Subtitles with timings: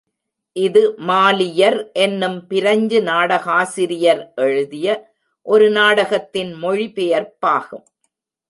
[0.55, 4.87] இது மாலியர் என்னும் பிரஞ்சு நாடகாசிரியர் எழுதிய
[5.45, 7.85] ஒரு நாடகத்தின் மொழி பெயர்ப்பாகும்.